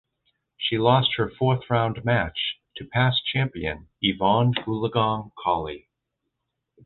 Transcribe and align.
She 0.57 0.79
lost 0.79 1.13
her 1.17 1.29
fourth 1.29 1.69
round 1.69 2.03
match 2.03 2.59
to 2.75 2.85
past 2.85 3.23
champion 3.23 3.89
Evonne 4.03 4.55
Goolagong 4.55 5.31
Cawley. 5.37 5.89